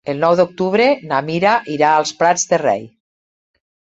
[0.11, 2.83] El nou d'octubre na Mira irà als Prats de Rei.